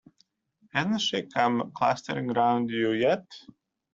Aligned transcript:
Hasn't 0.73 1.01
she 1.01 1.21
come 1.31 1.71
clustering 1.75 2.29
round 2.29 2.71
you 2.71 2.93
yet? 2.93 3.27